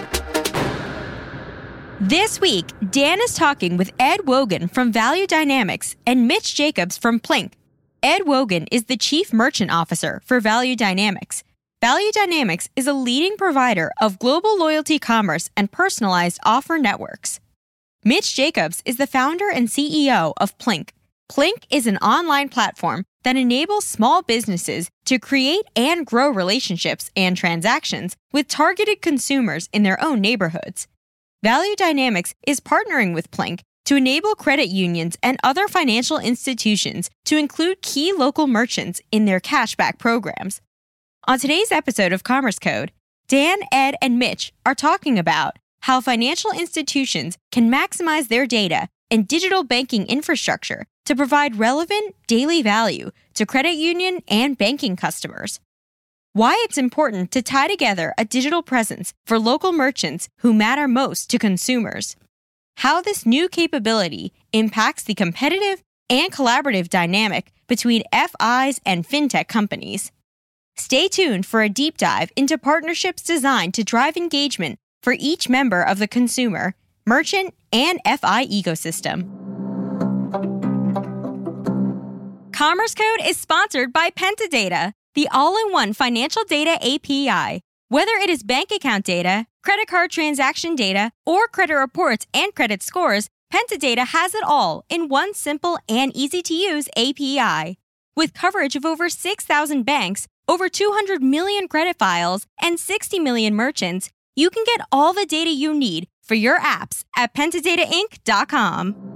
[2.08, 7.18] This week, Dan is talking with Ed Wogan from Value Dynamics and Mitch Jacobs from
[7.18, 7.54] Plink.
[8.02, 11.44] Ed Wogan is the Chief Merchant Officer for Value Dynamics.
[11.80, 17.40] Value Dynamics is a leading provider of global loyalty commerce and personalized offer networks.
[18.04, 20.90] Mitch Jacobs is the founder and CEO of Plink.
[21.32, 27.34] Plink is an online platform that enables small businesses to create and grow relationships and
[27.34, 30.86] transactions with targeted consumers in their own neighborhoods.
[31.44, 37.36] Value Dynamics is partnering with Plink to enable credit unions and other financial institutions to
[37.36, 40.62] include key local merchants in their cashback programs.
[41.28, 42.92] On today's episode of Commerce Code,
[43.28, 49.28] Dan, Ed, and Mitch are talking about how financial institutions can maximize their data and
[49.28, 55.60] digital banking infrastructure to provide relevant daily value to credit union and banking customers
[56.34, 61.30] why it's important to tie together a digital presence for local merchants who matter most
[61.30, 62.16] to consumers,
[62.78, 65.80] how this new capability impacts the competitive
[66.10, 70.10] and collaborative dynamic between FIs and fintech companies.
[70.76, 75.82] Stay tuned for a deep dive into partnerships designed to drive engagement for each member
[75.82, 76.74] of the consumer,
[77.06, 79.30] merchant, and FI ecosystem.
[82.52, 87.60] Commerce Code is sponsored by Pentadata the all in one financial data API.
[87.88, 92.82] Whether it is bank account data, credit card transaction data, or credit reports and credit
[92.82, 97.78] scores, Pentadata has it all in one simple and easy to use API.
[98.16, 104.10] With coverage of over 6,000 banks, over 200 million credit files, and 60 million merchants,
[104.36, 109.13] you can get all the data you need for your apps at pentadatainc.com.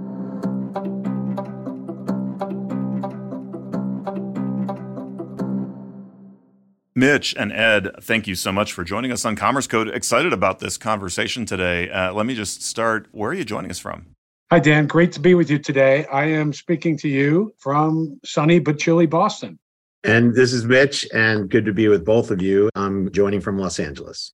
[6.95, 9.89] Mitch and Ed, thank you so much for joining us on Commerce Code.
[9.89, 11.89] Excited about this conversation today.
[11.89, 13.07] Uh, let me just start.
[13.11, 14.07] Where are you joining us from?
[14.51, 14.87] Hi, Dan.
[14.87, 16.05] Great to be with you today.
[16.05, 19.59] I am speaking to you from sunny but chilly Boston.
[20.03, 22.69] And this is Mitch, and good to be with both of you.
[22.73, 24.33] I'm joining from Los Angeles.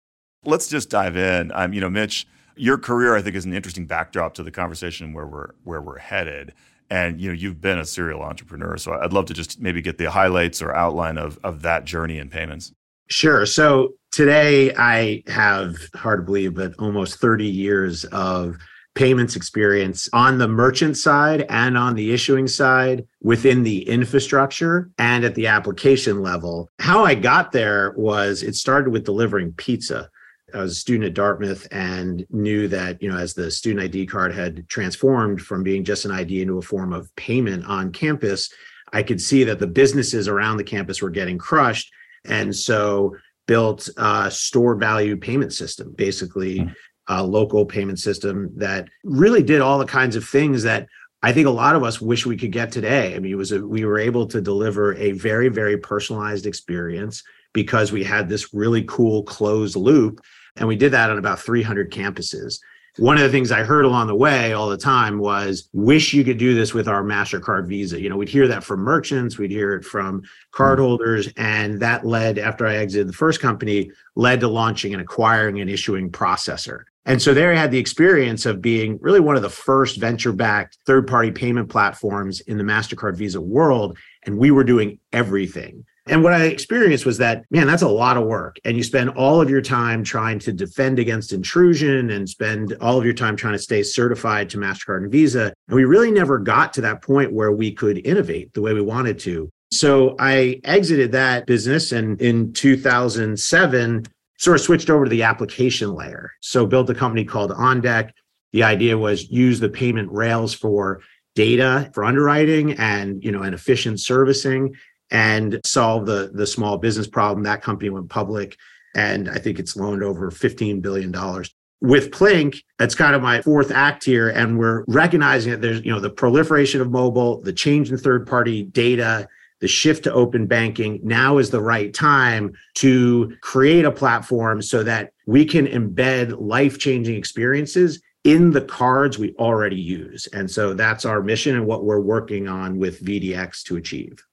[0.45, 1.51] Let's just dive in.
[1.53, 5.13] Um, you know, Mitch, your career, I think, is an interesting backdrop to the conversation
[5.13, 6.53] where we're where we're headed
[6.89, 9.97] and you know you've been a serial entrepreneur so i'd love to just maybe get
[9.97, 12.73] the highlights or outline of, of that journey in payments.
[13.11, 13.45] Sure.
[13.45, 18.57] So today i have hard to believe but almost 30 years of
[18.95, 25.23] payments experience on the merchant side and on the issuing side within the infrastructure and
[25.23, 26.69] at the application level.
[26.79, 30.09] How i got there was it started with delivering pizza
[30.53, 34.05] I was a student at Dartmouth and knew that, you know, as the student ID
[34.05, 38.51] card had transformed from being just an ID into a form of payment on campus,
[38.91, 41.91] I could see that the businesses around the campus were getting crushed.
[42.25, 43.15] And so
[43.47, 46.69] built a store value payment system, basically hmm.
[47.07, 50.87] a local payment system that really did all the kinds of things that
[51.21, 53.15] I think a lot of us wish we could get today.
[53.15, 57.23] I mean, it was a, we were able to deliver a very, very personalized experience
[57.53, 60.21] because we had this really cool closed loop
[60.59, 62.59] and we did that on about 300 campuses.
[62.97, 66.25] One of the things I heard along the way all the time was, wish you
[66.25, 67.99] could do this with our MasterCard Visa.
[67.99, 70.21] You know, we'd hear that from merchants, we'd hear it from
[70.51, 71.29] cardholders.
[71.29, 71.33] Mm.
[71.37, 75.69] And that led, after I exited the first company, led to launching and acquiring an
[75.69, 76.83] issuing processor.
[77.05, 80.33] And so there I had the experience of being really one of the first venture
[80.33, 83.97] backed third party payment platforms in the MasterCard Visa world.
[84.25, 88.17] And we were doing everything and what I experienced was that, man, that's a lot
[88.17, 88.57] of work.
[88.65, 92.97] And you spend all of your time trying to defend against intrusion and spend all
[92.97, 95.53] of your time trying to stay certified to MasterCard and Visa.
[95.67, 98.81] And we really never got to that point where we could innovate the way we
[98.81, 99.49] wanted to.
[99.71, 104.05] So I exited that business and in 2007,
[104.39, 106.31] sort of switched over to the application layer.
[106.41, 108.11] So built a company called OnDeck.
[108.53, 111.01] The idea was use the payment rails for
[111.35, 114.73] data for underwriting and you know and efficient servicing
[115.11, 117.43] and solve the the small business problem.
[117.43, 118.57] That company went public,
[118.95, 121.53] and I think it's loaned over fifteen billion dollars.
[121.81, 125.91] With Plink, that's kind of my fourth act here, and we're recognizing that there's you
[125.91, 129.27] know the proliferation of mobile, the change in third party data,
[129.59, 130.99] the shift to open banking.
[131.03, 136.79] Now is the right time to create a platform so that we can embed life
[136.79, 140.27] changing experiences in the cards we already use.
[140.27, 144.23] And so that's our mission and what we're working on with VDX to achieve.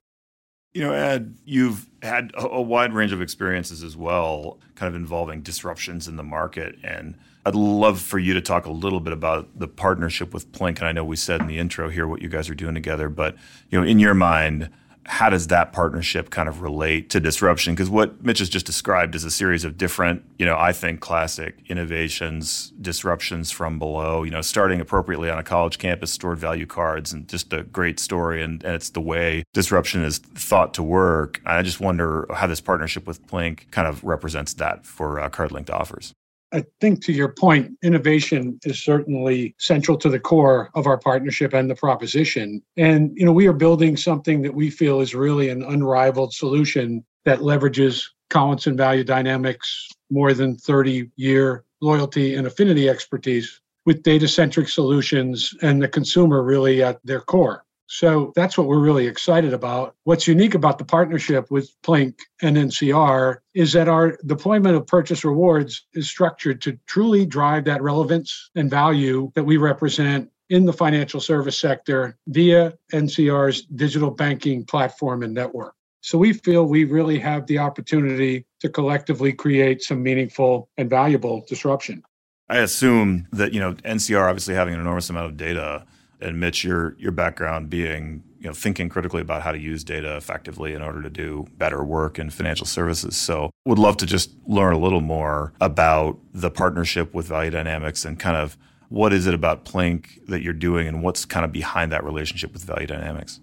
[0.77, 5.41] You know, Ed, you've had a, wide range of experiences as well, kind of involving
[5.41, 6.75] disruptions in the market.
[6.83, 10.77] And I'd love for you to talk a little bit about the partnership with Plink.
[10.77, 13.09] And I know we said in the intro here what you guys are doing together,
[13.09, 13.35] but
[13.71, 14.69] you know, in your mind,
[15.07, 17.73] how does that partnership kind of relate to disruption?
[17.73, 20.99] Because what Mitch has just described is a series of different, you know, I think
[20.99, 26.65] classic innovations, disruptions from below, you know, starting appropriately on a college campus, stored value
[26.65, 28.43] cards, and just a great story.
[28.43, 31.41] And, and it's the way disruption is thought to work.
[31.45, 35.53] I just wonder how this partnership with Plink kind of represents that for uh, card
[35.53, 36.13] linked offers.
[36.53, 41.53] I think to your point, innovation is certainly central to the core of our partnership
[41.53, 42.61] and the proposition.
[42.77, 47.03] And, you know, we are building something that we feel is really an unrivaled solution
[47.25, 54.27] that leverages Collinson Value Dynamics more than 30 year loyalty and affinity expertise with data
[54.27, 57.63] centric solutions and the consumer really at their core.
[57.87, 59.95] So that's what we're really excited about.
[60.03, 65.23] What's unique about the partnership with Plink and NCR is that our deployment of purchase
[65.23, 70.73] rewards is structured to truly drive that relevance and value that we represent in the
[70.73, 75.73] financial service sector via NCR's digital banking platform and network.
[76.01, 81.45] So we feel we really have the opportunity to collectively create some meaningful and valuable
[81.47, 82.03] disruption.
[82.49, 85.85] I assume that, you know, NCR obviously having an enormous amount of data
[86.21, 90.15] and Mitch, your your background being you know thinking critically about how to use data
[90.15, 93.17] effectively in order to do better work in financial services.
[93.17, 98.05] So, would love to just learn a little more about the partnership with Value Dynamics
[98.05, 98.57] and kind of
[98.89, 102.53] what is it about Plink that you're doing and what's kind of behind that relationship
[102.53, 103.39] with Value Dynamics.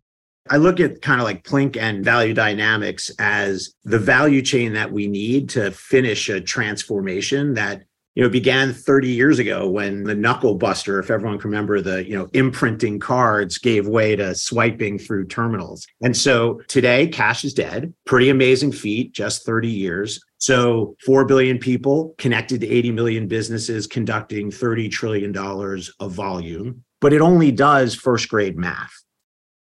[0.51, 4.93] I look at kind of like Plink and Value Dynamics as the value chain that
[4.93, 10.15] we need to finish a transformation that you know, began 30 years ago when the
[10.15, 14.99] knuckle buster, if everyone can remember the, you know, imprinting cards gave way to swiping
[14.99, 15.87] through terminals.
[16.01, 17.93] And so today cash is dead.
[18.07, 20.21] Pretty amazing feat, just 30 years.
[20.39, 27.13] So 4 billion people connected to 80 million businesses conducting $30 trillion of volume, but
[27.13, 28.93] it only does first grade math.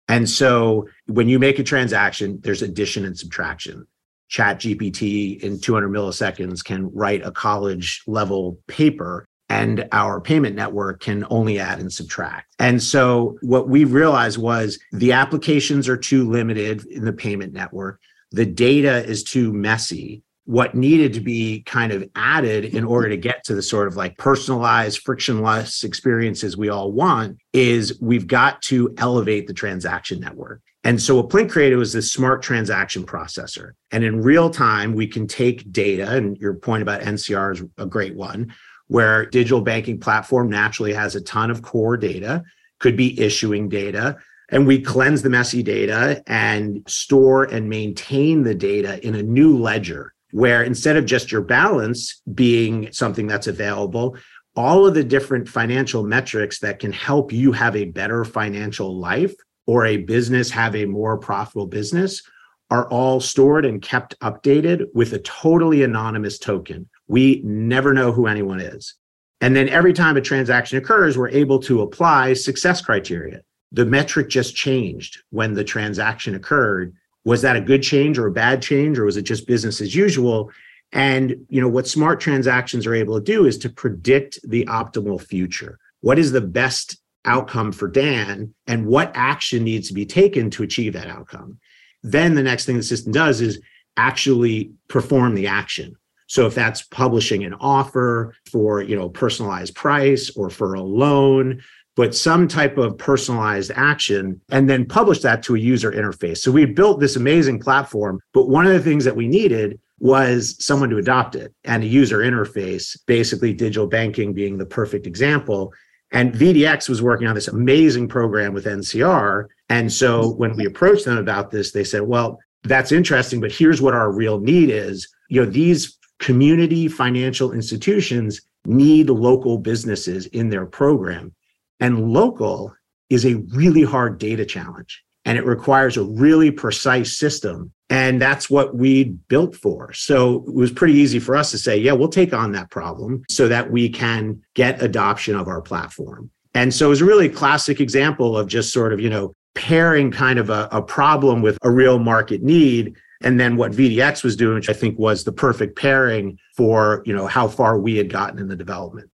[0.08, 3.86] And so when you make a transaction, there's addition and subtraction.
[4.28, 11.00] Chat GPT in 200 milliseconds can write a college level paper and our payment network
[11.00, 12.54] can only add and subtract.
[12.58, 18.00] And so what we realized was the applications are too limited in the payment network.
[18.30, 20.22] The data is too messy.
[20.44, 23.96] What needed to be kind of added in order to get to the sort of
[23.96, 30.62] like personalized, frictionless experiences we all want is we've got to elevate the transaction network.
[30.84, 33.72] And so what Plink created was this smart transaction processor.
[33.90, 37.86] And in real time, we can take data, and your point about NCR is a
[37.86, 38.54] great one,
[38.86, 42.44] where digital banking platform naturally has a ton of core data,
[42.78, 44.16] could be issuing data.
[44.50, 49.58] And we cleanse the messy data and store and maintain the data in a new
[49.58, 54.16] ledger where instead of just your balance being something that's available,
[54.56, 59.34] all of the different financial metrics that can help you have a better financial life
[59.68, 62.22] or a business have a more profitable business
[62.70, 66.88] are all stored and kept updated with a totally anonymous token.
[67.06, 68.94] We never know who anyone is.
[69.42, 73.42] And then every time a transaction occurs, we're able to apply success criteria.
[73.70, 76.94] The metric just changed when the transaction occurred.
[77.26, 79.94] Was that a good change or a bad change, or was it just business as
[79.94, 80.50] usual?
[80.92, 85.20] And you know what smart transactions are able to do is to predict the optimal
[85.20, 85.78] future.
[86.00, 86.96] What is the best
[87.28, 91.58] outcome for Dan and what action needs to be taken to achieve that outcome.
[92.02, 93.60] Then the next thing the system does is
[93.96, 95.94] actually perform the action.
[96.26, 101.62] So if that's publishing an offer for, you know, personalized price or for a loan,
[101.96, 106.38] but some type of personalized action and then publish that to a user interface.
[106.38, 110.54] So we built this amazing platform, but one of the things that we needed was
[110.64, 115.72] someone to adopt it and a user interface, basically digital banking being the perfect example.
[116.10, 119.46] And VDX was working on this amazing program with NCR.
[119.68, 123.82] And so when we approached them about this, they said, well, that's interesting, but here's
[123.82, 125.08] what our real need is.
[125.28, 131.34] You know, these community financial institutions need local businesses in their program.
[131.80, 132.74] And local
[133.10, 138.50] is a really hard data challenge and it requires a really precise system and that's
[138.50, 139.92] what we built for.
[139.92, 143.24] So it was pretty easy for us to say, yeah, we'll take on that problem
[143.30, 146.30] so that we can get adoption of our platform.
[146.54, 150.10] And so it was really a classic example of just sort of, you know, pairing
[150.10, 152.96] kind of a, a problem with a real market need.
[153.22, 157.14] And then what VDX was doing, which I think was the perfect pairing for, you
[157.14, 159.10] know, how far we had gotten in the development.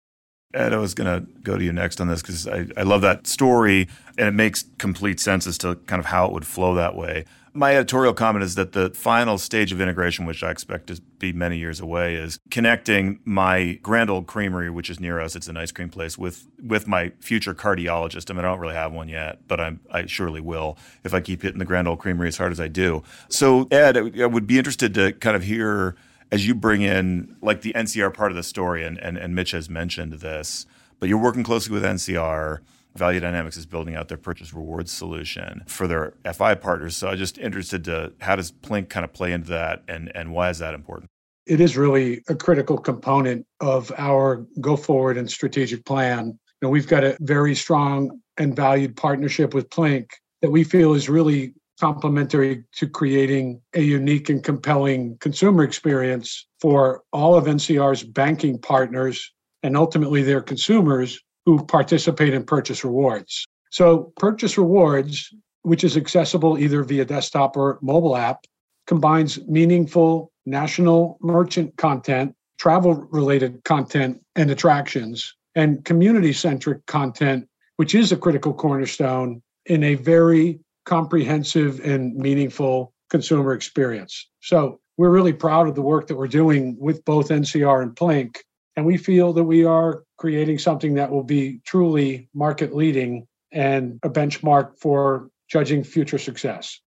[0.54, 3.02] Ed, I was going to go to you next on this because I, I love
[3.02, 6.76] that story and it makes complete sense as to kind of how it would flow
[6.76, 7.26] that way.
[7.54, 11.34] My editorial comment is that the final stage of integration, which I expect to be
[11.34, 15.36] many years away, is connecting my grand old creamery, which is near us.
[15.36, 18.32] It's an ice cream place with with my future cardiologist.
[18.32, 21.20] I mean, I don't really have one yet, but I'm, I surely will if I
[21.20, 23.04] keep hitting the grand old creamery as hard as I do.
[23.28, 25.98] So, Ed, I would be interested to kind of hear
[26.32, 29.52] as you bring in like the NCR part of the story, and, and, and Mitch
[29.52, 30.66] has mentioned this,
[31.00, 32.60] but you're working closely with NCR.
[32.96, 36.98] Value Dynamics is building out their purchase rewards solution for their FI partners.
[36.98, 40.34] So I'm just interested to how does Plink kind of play into that and, and
[40.34, 41.10] why is that important?
[41.46, 46.28] It is really a critical component of our go forward and strategic plan.
[46.28, 46.34] You
[46.64, 50.08] know, we've got a very strong and valued partnership with Plink
[50.42, 57.02] that we feel is really complementary to creating a unique and compelling consumer experience for
[57.12, 59.32] all of NCR's banking partners
[59.64, 63.46] and ultimately their consumers who participate in purchase rewards.
[63.72, 65.34] So, purchase rewards,
[65.64, 68.46] which is accessible either via desktop or mobile app,
[68.86, 77.48] combines meaningful national merchant content, travel related content and attractions, and community centric content,
[77.78, 80.60] which is a critical cornerstone in a very
[80.92, 84.28] comprehensive and meaningful consumer experience.
[84.42, 88.40] So we're really proud of the work that we're doing with both NCR and Plink.
[88.76, 94.02] And we feel that we are creating something that will be truly market leading and
[94.04, 96.82] a benchmark for judging future success.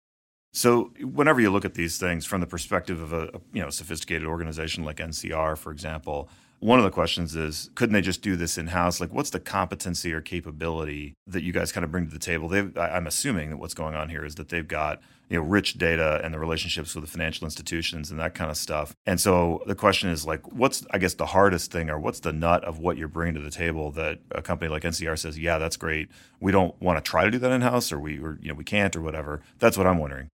[0.54, 4.26] So, whenever you look at these things from the perspective of a you know sophisticated
[4.26, 6.30] organization like NCR, for example,
[6.61, 9.00] one of the questions is, couldn't they just do this in house?
[9.00, 12.49] Like, what's the competency or capability that you guys kind of bring to the table?
[12.49, 15.00] They've, I'm assuming that what's going on here is that they've got
[15.31, 18.59] you know rich data and the relationships with the financial institutions and that kind of
[18.59, 18.95] stuff.
[19.07, 22.33] And so the question is like, what's I guess the hardest thing or what's the
[22.33, 25.59] nut of what you're bringing to the table that a company like NCR says, yeah,
[25.59, 26.11] that's great.
[26.40, 28.55] We don't want to try to do that in house, or we or you know
[28.55, 29.40] we can't, or whatever.
[29.59, 30.29] That's what I'm wondering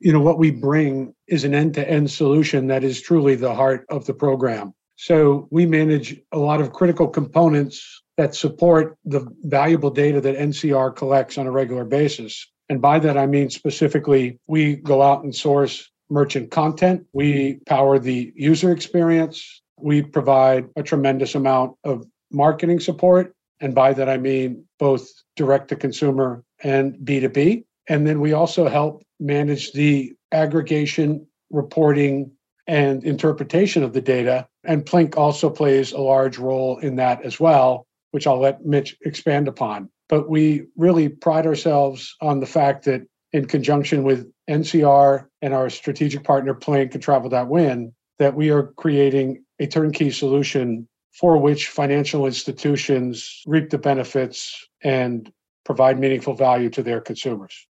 [0.00, 4.06] you know what we bring is an end-to-end solution that is truly the heart of
[4.06, 10.20] the program so we manage a lot of critical components that support the valuable data
[10.20, 12.44] that NCR collects on a regular basis.
[12.68, 18.00] And by that, I mean specifically, we go out and source merchant content, we power
[18.00, 23.36] the user experience, we provide a tremendous amount of marketing support.
[23.60, 27.64] And by that, I mean both direct to consumer and B2B.
[27.88, 32.32] And then we also help manage the aggregation, reporting,
[32.68, 34.46] and interpretation of the data.
[34.68, 38.94] And Plink also plays a large role in that as well, which I'll let Mitch
[39.00, 39.88] expand upon.
[40.10, 43.00] But we really pride ourselves on the fact that
[43.32, 49.42] in conjunction with NCR and our strategic partner Plink and Travel.Win, that we are creating
[49.58, 55.32] a turnkey solution for which financial institutions reap the benefits and
[55.64, 57.66] provide meaningful value to their consumers.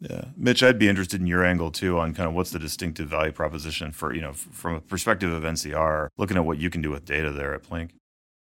[0.00, 3.08] Yeah, Mitch, I'd be interested in your angle too on kind of what's the distinctive
[3.08, 6.82] value proposition for you know from a perspective of NCR, looking at what you can
[6.82, 7.90] do with data there at Plink.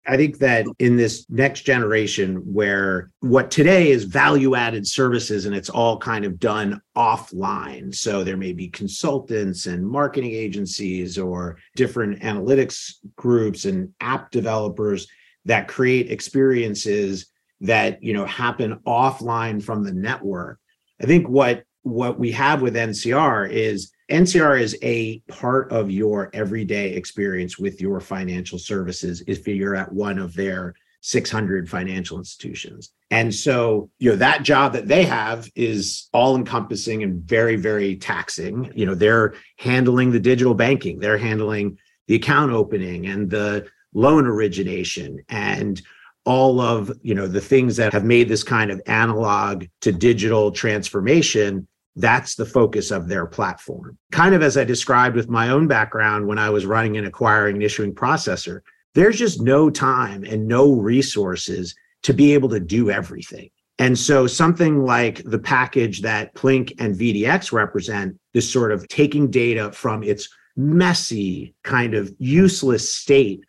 [0.06, 5.56] I think that in this next generation, where what today is value added services and
[5.56, 7.96] it's all kind of done offline.
[7.96, 15.08] So there may be consultants and marketing agencies or different analytics groups and app developers
[15.46, 17.28] that create experiences
[17.62, 20.60] that you know happen offline from the network
[21.02, 26.30] I think what what we have with NCR is NCR is a part of your
[26.34, 32.92] everyday experience with your financial services if you're at one of their 600 financial institutions.
[33.12, 37.98] And so, you know, that job that they have is all encompassing and very, very
[37.98, 38.72] taxing.
[38.74, 44.26] You know, they're handling the digital banking, they're handling the account opening and the loan
[44.26, 45.82] origination and
[46.26, 50.52] all of you know the things that have made this kind of analog to digital
[50.52, 53.98] transformation that's the focus of their platform.
[54.12, 57.56] Kind of as i described with my own background when i was running an acquiring
[57.56, 58.62] and issuing processor
[58.94, 63.50] there's just no time and no resources to be able to do everything.
[63.80, 69.32] And so something like the package that plink and vdx represent this sort of taking
[69.32, 73.44] data from its messy kind of useless state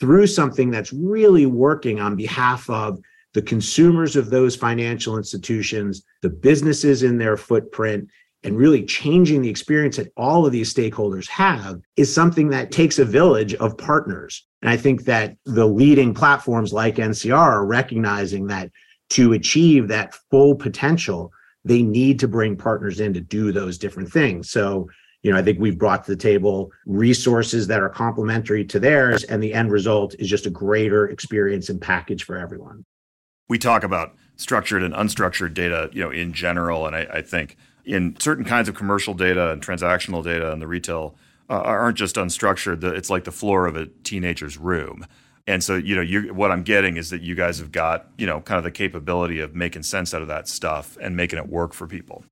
[0.00, 2.98] through something that's really working on behalf of
[3.32, 8.08] the consumers of those financial institutions, the businesses in their footprint,
[8.44, 12.98] and really changing the experience that all of these stakeholders have is something that takes
[12.98, 14.46] a village of partners.
[14.62, 18.70] And I think that the leading platforms like NCR are recognizing that
[19.10, 21.32] to achieve that full potential,
[21.64, 24.50] they need to bring partners in to do those different things.
[24.50, 24.88] So
[25.24, 29.24] you know, I think we've brought to the table resources that are complementary to theirs,
[29.24, 32.84] and the end result is just a greater experience and package for everyone.
[33.48, 37.56] We talk about structured and unstructured data, you know, in general, and I, I think
[37.86, 41.16] in certain kinds of commercial data and transactional data and the retail
[41.48, 42.84] uh, aren't just unstructured.
[42.84, 45.06] It's like the floor of a teenager's room.
[45.46, 48.40] And so, you know, what I'm getting is that you guys have got, you know,
[48.40, 51.74] kind of the capability of making sense out of that stuff and making it work
[51.74, 52.24] for people.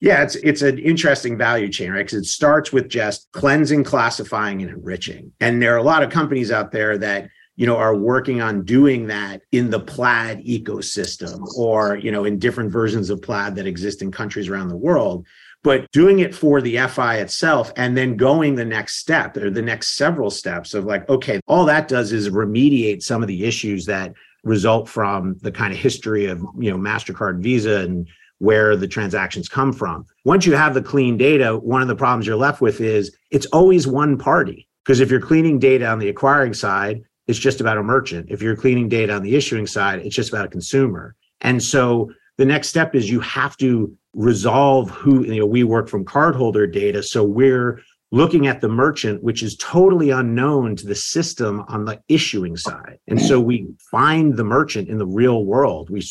[0.00, 2.04] Yeah, it's it's an interesting value chain, right?
[2.06, 5.32] Because it starts with just cleansing, classifying, and enriching.
[5.40, 8.64] And there are a lot of companies out there that you know are working on
[8.64, 13.66] doing that in the plaid ecosystem or you know in different versions of plaid that
[13.66, 15.26] exist in countries around the world
[15.62, 19.62] but doing it for the fi itself and then going the next step or the
[19.62, 23.86] next several steps of like okay all that does is remediate some of the issues
[23.86, 24.12] that
[24.44, 28.06] result from the kind of history of you know mastercard visa and
[28.38, 32.26] where the transactions come from once you have the clean data one of the problems
[32.26, 36.08] you're left with is it's always one party because if you're cleaning data on the
[36.08, 38.26] acquiring side it's just about a merchant.
[38.30, 41.16] If you're cleaning data on the issuing side, it's just about a consumer.
[41.40, 45.88] And so the next step is you have to resolve who, you know, we work
[45.88, 47.02] from cardholder data.
[47.02, 47.80] So we're
[48.12, 52.98] looking at the merchant, which is totally unknown to the system on the issuing side.
[53.08, 55.90] And so we find the merchant in the real world.
[55.90, 56.02] We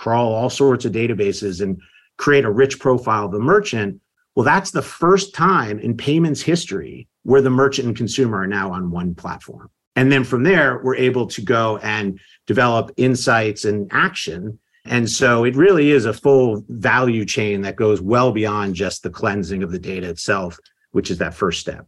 [0.00, 1.78] crawl all sorts of databases and
[2.16, 4.00] create a rich profile of the merchant.
[4.34, 8.72] Well, that's the first time in payments history where the merchant and consumer are now
[8.72, 9.68] on one platform.
[9.96, 14.58] And then from there, we're able to go and develop insights and action.
[14.86, 19.10] And so it really is a full value chain that goes well beyond just the
[19.10, 20.58] cleansing of the data itself,
[20.92, 21.86] which is that first step.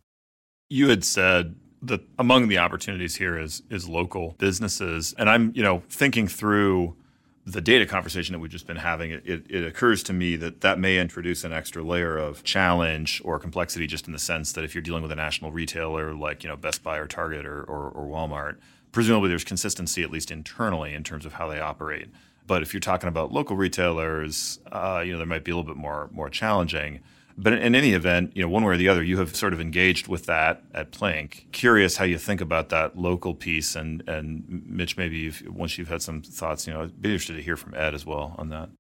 [0.69, 5.15] You had said that among the opportunities here is is local businesses.
[5.17, 6.97] And I'm, you know, thinking through
[7.45, 10.79] the data conversation that we've just been having, it, it, occurs to me that that
[10.79, 14.75] may introduce an extra layer of challenge or complexity, just in the sense that if
[14.75, 17.91] you're dealing with a national retailer like you know Best Buy or Target or, or,
[17.91, 18.59] or Walmart,
[18.93, 22.09] presumably there's consistency at least internally in terms of how they operate.
[22.47, 25.69] But if you're talking about local retailers, uh, you know there might be a little
[25.69, 27.01] bit more more challenging.
[27.37, 29.61] But in any event, you know, one way or the other, you have sort of
[29.61, 31.51] engaged with that at Plink.
[31.53, 35.89] Curious how you think about that local piece, and and Mitch, maybe you've, once you've
[35.89, 38.49] had some thoughts, you know, I'd be interested to hear from Ed as well on
[38.51, 38.71] that.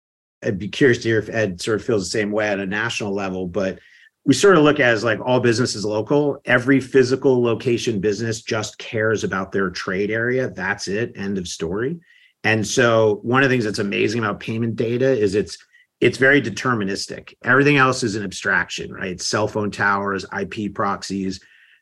[0.42, 2.66] I'd be curious to hear if Ed sort of feels the same way at a
[2.66, 3.78] national level, but
[4.24, 6.40] we sort of look at as like all business is local.
[6.44, 10.48] Every physical location business just cares about their trade area.
[10.48, 11.12] That's it.
[11.16, 11.98] End of story.
[12.44, 15.58] And so one of the things that's amazing about payment data is it's
[16.02, 17.32] it's very deterministic.
[17.44, 19.20] Everything else is an abstraction, right?
[19.20, 21.38] Cell phone towers, IP proxies.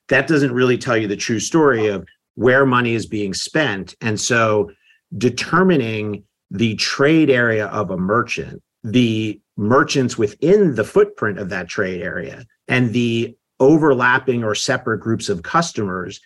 [0.08, 3.94] That doesn't really tell you the true story of where money is being spent.
[4.02, 4.72] And so
[5.16, 12.02] determining the trade area of a merchant, the merchants within the footprint of that trade
[12.02, 16.20] area, and the overlapping or separate groups of customers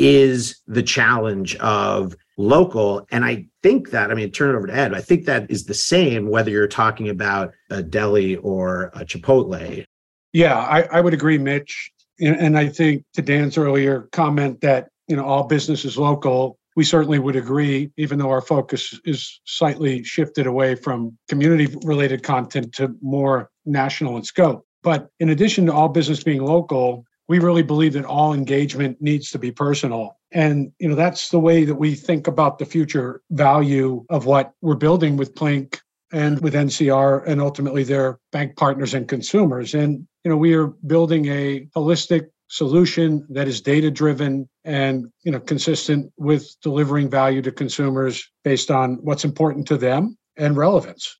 [0.00, 3.06] is the challenge of local.
[3.10, 5.64] And I think that, I mean, turn it over to Ed, I think that is
[5.64, 9.84] the same whether you're talking about a deli or a Chipotle.
[10.32, 11.92] Yeah, I, I would agree, Mitch.
[12.18, 16.84] And I think to Dan's earlier comment that, you know, all business is local, we
[16.84, 22.74] certainly would agree, even though our focus is slightly shifted away from community related content
[22.74, 24.64] to more national in scope.
[24.82, 29.30] But in addition to all business being local, we really believe that all engagement needs
[29.30, 30.18] to be personal.
[30.32, 34.52] And you know that's the way that we think about the future value of what
[34.62, 35.78] we're building with plink
[36.12, 39.74] and with ncr and ultimately their bank partners and consumers.
[39.74, 45.30] And you know we are building a holistic solution that is data driven and you
[45.30, 51.16] know consistent with delivering value to consumers based on what's important to them and relevance.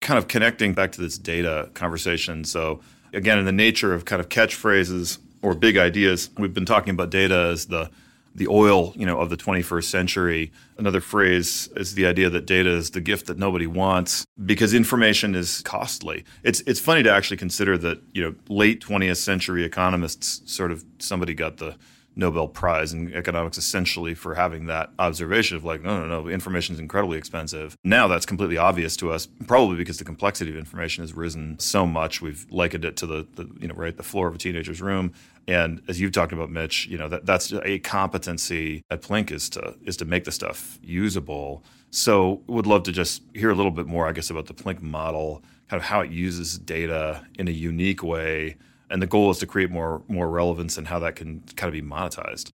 [0.00, 2.44] Kind of connecting back to this data conversation.
[2.44, 2.80] So
[3.12, 6.30] again in the nature of kind of catchphrases or big ideas.
[6.38, 7.90] We've been talking about data as the
[8.36, 10.50] the oil, you know, of the 21st century.
[10.76, 15.36] Another phrase is the idea that data is the gift that nobody wants because information
[15.36, 16.24] is costly.
[16.42, 20.84] It's it's funny to actually consider that, you know, late 20th century economists sort of
[20.98, 21.76] somebody got the
[22.16, 26.74] Nobel Prize in economics essentially for having that observation of like, no, no, no, information
[26.74, 27.76] is incredibly expensive.
[27.84, 31.86] Now that's completely obvious to us, probably because the complexity of information has risen so
[31.86, 32.22] much.
[32.22, 35.12] We've likened it to the, the you know, right, the floor of a teenager's room.
[35.46, 39.48] And as you've talked about, Mitch, you know, that, that's a competency at Plink is
[39.50, 41.64] to is to make the stuff usable.
[41.90, 44.80] So would love to just hear a little bit more, I guess, about the Plink
[44.80, 48.56] model, kind of how it uses data in a unique way
[48.90, 51.72] and the goal is to create more more relevance and how that can kind of
[51.72, 52.50] be monetized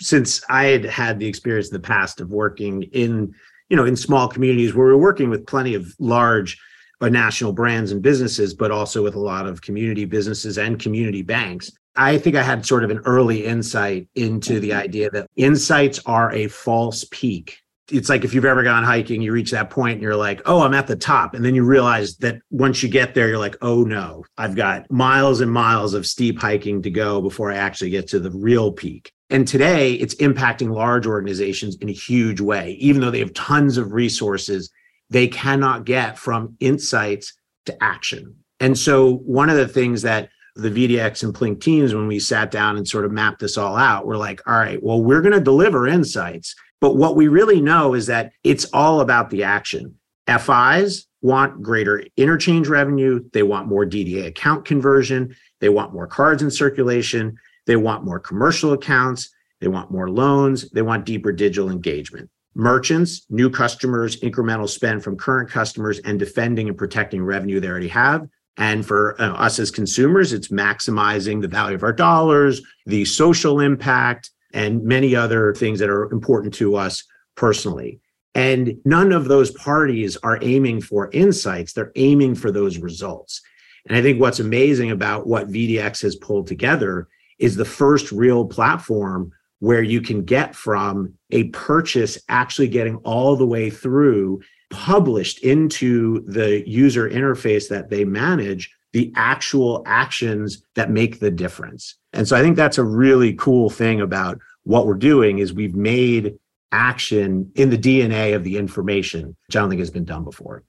[0.00, 3.34] since i had had the experience in the past of working in
[3.68, 6.60] you know in small communities where we're working with plenty of large
[7.02, 11.20] Uh, national brands and businesses, but also with a lot of community businesses and community
[11.20, 11.72] banks.
[11.96, 14.78] I think I had sort of an early insight into the mm-hmm.
[14.78, 17.58] idea that insights are a false peak.
[17.90, 20.62] It's like if you've ever gone hiking, you reach that point and you're like, oh,
[20.62, 21.34] I'm at the top.
[21.34, 24.88] And then you realize that once you get there, you're like, oh no, I've got
[24.88, 28.70] miles and miles of steep hiking to go before I actually get to the real
[28.70, 29.10] peak.
[29.28, 32.76] And today it's impacting large organizations in a huge way.
[32.78, 34.70] Even though they have tons of resources,
[35.12, 37.34] they cannot get from insights
[37.66, 38.34] to action.
[38.60, 42.50] And so one of the things that the VDX and Plink teams, when we sat
[42.50, 45.34] down and sort of mapped this all out, we're like, all right, well, we're going
[45.34, 46.54] to deliver insights.
[46.80, 49.94] But what we really know is that it's all about the action.
[50.26, 53.22] FIs want greater interchange revenue.
[53.32, 55.36] They want more DDA account conversion.
[55.60, 57.36] They want more cards in circulation.
[57.66, 59.30] They want more commercial accounts.
[59.60, 60.70] They want more loans.
[60.70, 62.30] They want deeper digital engagement.
[62.54, 67.88] Merchants, new customers, incremental spend from current customers, and defending and protecting revenue they already
[67.88, 68.28] have.
[68.58, 73.60] And for uh, us as consumers, it's maximizing the value of our dollars, the social
[73.60, 78.00] impact, and many other things that are important to us personally.
[78.34, 83.42] And none of those parties are aiming for insights, they're aiming for those results.
[83.86, 88.46] And I think what's amazing about what VDX has pulled together is the first real
[88.46, 89.32] platform
[89.62, 96.24] where you can get from a purchase actually getting all the way through published into
[96.26, 101.94] the user interface that they manage the actual actions that make the difference.
[102.12, 105.76] And so I think that's a really cool thing about what we're doing is we've
[105.76, 106.34] made
[106.72, 110.64] action in the DNA of the information, which I don't think has been done before.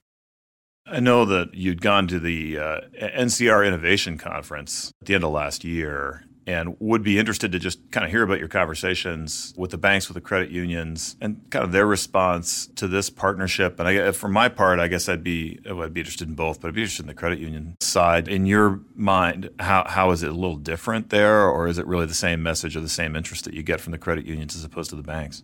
[0.86, 5.32] I know that you'd gone to the uh, NCR Innovation Conference at the end of
[5.32, 9.70] last year, and would be interested to just kind of hear about your conversations with
[9.70, 13.78] the banks, with the credit unions, and kind of their response to this partnership.
[13.78, 16.60] And I, for my part, I guess I'd be oh, I'd be interested in both,
[16.60, 18.28] but I'd be interested in the credit union side.
[18.28, 22.06] In your mind, how how is it a little different there, or is it really
[22.06, 24.64] the same message or the same interest that you get from the credit unions as
[24.64, 25.42] opposed to the banks?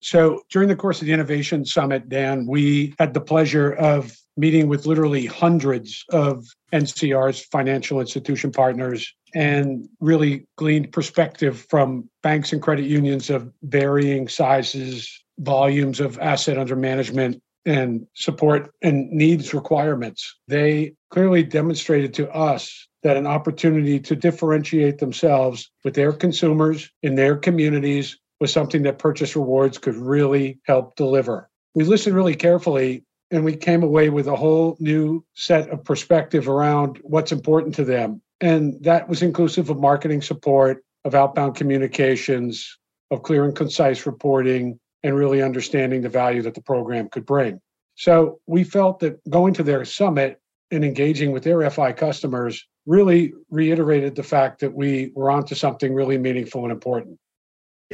[0.00, 4.66] So during the course of the Innovation Summit, Dan, we had the pleasure of meeting
[4.66, 12.62] with literally hundreds of NCR's financial institution partners and really gleaned perspective from banks and
[12.62, 20.36] credit unions of varying sizes, volumes of asset under management, and support and needs requirements.
[20.48, 27.14] They clearly demonstrated to us that an opportunity to differentiate themselves with their consumers in
[27.14, 31.48] their communities was something that purchase rewards could really help deliver.
[31.74, 36.48] We listened really carefully and we came away with a whole new set of perspective
[36.48, 38.20] around what's important to them.
[38.42, 42.78] And that was inclusive of marketing support, of outbound communications,
[43.10, 47.60] of clear and concise reporting, and really understanding the value that the program could bring.
[47.94, 50.40] So we felt that going to their summit
[50.72, 55.94] and engaging with their FI customers really reiterated the fact that we were onto something
[55.94, 57.18] really meaningful and important.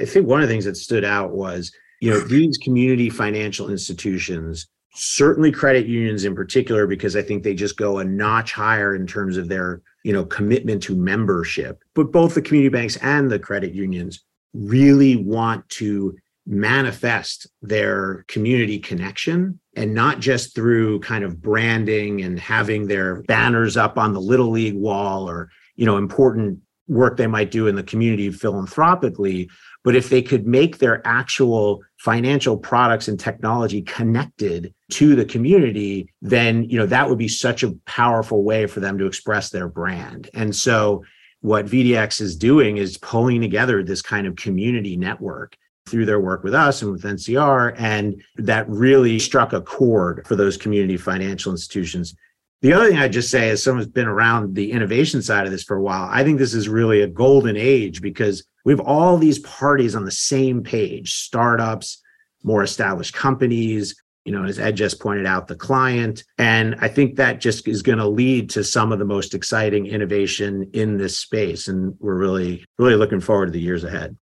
[0.01, 3.71] I think one of the things that stood out was, you know, these community financial
[3.71, 8.97] institutions certainly credit unions in particular because i think they just go a notch higher
[8.97, 11.83] in terms of their you know commitment to membership.
[11.95, 16.17] But both the community banks and the credit unions really want to
[16.49, 23.77] manifest their community connection and not just through kind of branding and having their banners
[23.77, 27.75] up on the little league wall or you know important work they might do in
[27.75, 29.51] the community philanthropically
[29.85, 36.13] but if they could make their actual financial products and technology connected to the community,
[36.23, 39.69] then you know that would be such a powerful way for them to express their
[39.69, 40.31] brand.
[40.35, 41.05] And so
[41.41, 45.57] what VDX is doing is pulling together this kind of community network
[45.89, 47.75] through their work with us and with NCR.
[47.79, 52.15] And that really struck a chord for those community financial institutions.
[52.61, 55.53] The other thing I'd just say, as someone who's been around the innovation side of
[55.53, 58.81] this for a while, I think this is really a golden age because we have
[58.81, 62.03] all these parties on the same page startups,
[62.43, 66.23] more established companies, you know, as Ed just pointed out, the client.
[66.37, 69.87] And I think that just is going to lead to some of the most exciting
[69.87, 71.67] innovation in this space.
[71.67, 74.19] And we're really, really looking forward to the years ahead.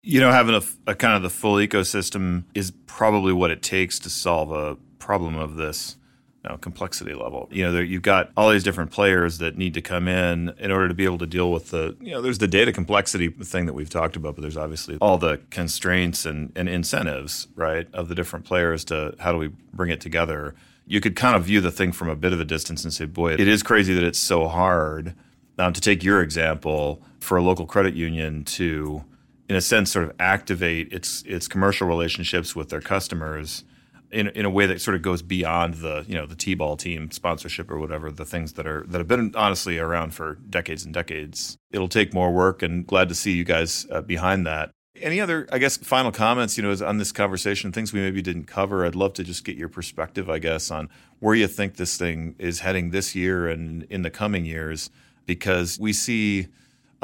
[0.00, 3.98] You know, having a, a kind of the full ecosystem is probably what it takes
[3.98, 5.96] to solve a problem of this
[6.50, 7.48] know, complexity level.
[7.50, 10.70] You know, there, you've got all these different players that need to come in in
[10.70, 13.66] order to be able to deal with the, you know, there's the data complexity thing
[13.66, 18.08] that we've talked about, but there's obviously all the constraints and, and incentives, right, of
[18.08, 20.54] the different players to how do we bring it together.
[20.86, 23.06] You could kind of view the thing from a bit of a distance and say,
[23.06, 25.14] boy, it is crazy that it's so hard.
[25.56, 29.04] Um, to take your example, for a local credit union to,
[29.48, 33.64] in a sense, sort of activate its its commercial relationships with their customers
[34.14, 37.10] in, in a way that sort of goes beyond the you know the t-ball team
[37.10, 40.94] sponsorship or whatever the things that are that have been honestly around for decades and
[40.94, 41.58] decades.
[41.72, 44.70] It'll take more work and glad to see you guys uh, behind that.
[45.00, 48.44] Any other i guess final comments you know on this conversation things we maybe didn't
[48.44, 48.86] cover?
[48.86, 52.36] I'd love to just get your perspective i guess on where you think this thing
[52.38, 54.90] is heading this year and in the coming years
[55.26, 56.46] because we see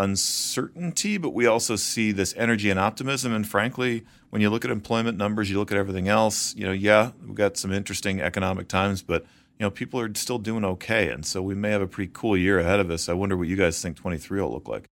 [0.00, 3.32] uncertainty, but we also see this energy and optimism.
[3.32, 6.72] And frankly, when you look at employment numbers, you look at everything else, you know,
[6.72, 9.22] yeah, we've got some interesting economic times, but
[9.58, 11.10] you know, people are still doing okay.
[11.10, 13.10] And so we may have a pretty cool year ahead of us.
[13.10, 14.86] I wonder what you guys think 23 will look like.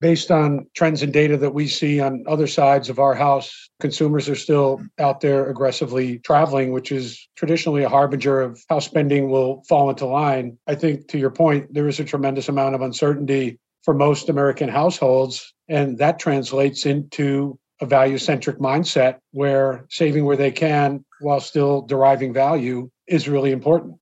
[0.00, 4.28] Based on trends and data that we see on other sides of our house, consumers
[4.28, 9.62] are still out there aggressively traveling, which is traditionally a harbinger of how spending will
[9.66, 10.58] fall into line.
[10.66, 14.68] I think, to your point, there is a tremendous amount of uncertainty for most American
[14.68, 15.54] households.
[15.68, 21.82] And that translates into a value centric mindset where saving where they can while still
[21.82, 23.96] deriving value is really important.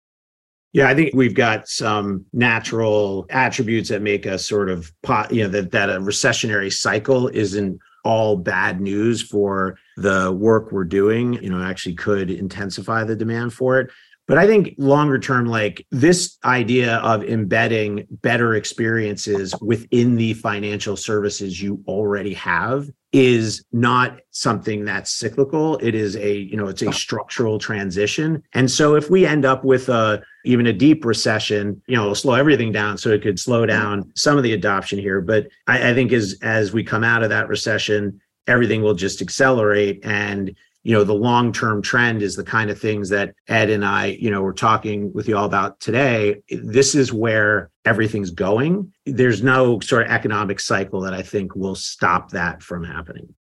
[0.73, 4.91] Yeah, I think we've got some natural attributes that make us sort of,
[5.31, 10.85] you know, that, that a recessionary cycle isn't all bad news for the work we're
[10.85, 11.35] doing.
[11.35, 13.91] You know, actually could intensify the demand for it.
[14.33, 20.97] But I think longer term, like this idea of embedding better experiences within the financial
[20.97, 25.77] services you already have is not something that's cyclical.
[25.83, 28.43] It is a you know it's a structural transition.
[28.55, 32.33] And so if we end up with a even a deep recession you know slow
[32.33, 35.21] everything down so it could slow down some of the adoption here.
[35.21, 39.21] But i, I think as as we come out of that recession everything will just
[39.21, 43.71] accelerate and you know the long term trend is the kind of things that ed
[43.71, 46.43] and i you know were talking with you all about today.
[46.51, 48.93] This is where everything's going.
[49.07, 53.35] There's no sort of economic cycle that i think will stop that from happening.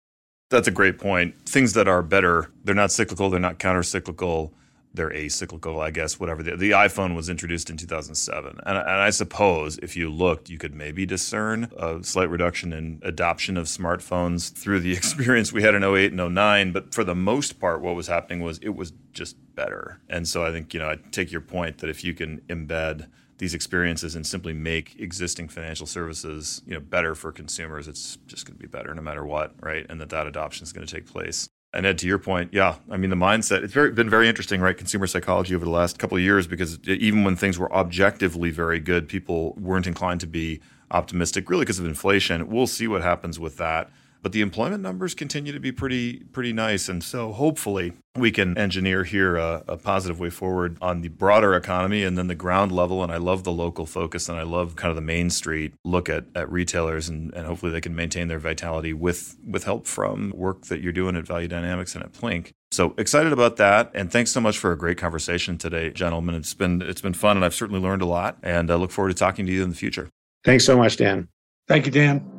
[0.50, 1.34] That's a great point.
[1.46, 4.52] Things that are better they're not cyclical they're not counter cyclical
[4.98, 6.42] they're acyclical, I guess, whatever.
[6.42, 8.60] The, the iPhone was introduced in 2007.
[8.66, 13.00] And, and, I suppose if you looked, you could maybe discern a slight reduction in
[13.02, 16.72] adoption of smartphones through the experience we had in 08 and 09.
[16.72, 20.00] But for the most part, what was happening was it was just better.
[20.08, 23.08] And so I think, you know, I take your point that if you can embed
[23.38, 28.44] these experiences and simply make existing financial services you know better for consumers it's just
[28.44, 30.92] going to be better no matter what right and that that adoption is going to
[30.92, 33.62] take place and Ed, to your point, yeah, I mean the mindset.
[33.62, 34.76] It's very, been very interesting, right?
[34.76, 38.80] Consumer psychology over the last couple of years, because even when things were objectively very
[38.80, 42.48] good, people weren't inclined to be optimistic, really because of inflation.
[42.48, 43.90] We'll see what happens with that.
[44.28, 48.58] But the employment numbers continue to be pretty pretty nice, and so hopefully we can
[48.58, 52.70] engineer here a, a, positive way forward on the broader economy and then the ground
[52.70, 53.02] level.
[53.02, 56.10] And I love the local focus, and I love kind of the main street look
[56.10, 60.30] at, at retailers, and, and hopefully they can maintain their vitality with with help from
[60.36, 62.50] work that you're doing at Value Dynamics and at Plink.
[62.70, 66.34] So excited about that, and thanks so much for a great conversation today, gentlemen.
[66.34, 68.36] It's been it's been fun, and I've certainly learned a lot.
[68.42, 70.10] And I look forward to talking to you in the future.
[70.44, 71.28] Thanks so much, Dan.
[71.66, 72.37] Thank you, Dan.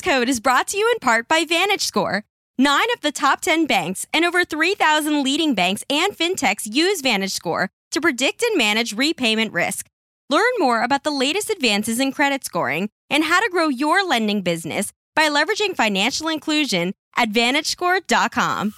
[0.00, 2.24] Code is brought to you in part by Vantage Score.
[2.58, 7.32] Nine of the top 10 banks and over 3,000 leading banks and fintechs use Vantage
[7.32, 9.88] Score to predict and manage repayment risk.
[10.28, 14.42] Learn more about the latest advances in credit scoring and how to grow your lending
[14.42, 18.74] business by leveraging financial inclusion at VantageScore.com.